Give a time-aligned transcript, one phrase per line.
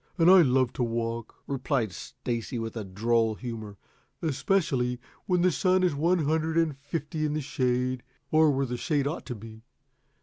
[0.17, 3.77] And I love to walk," replied Stacy, with droll humor.
[4.23, 8.01] "Especially when the sun is one hundred and fifty in the shade,
[8.31, 9.61] or where the shade ought to be.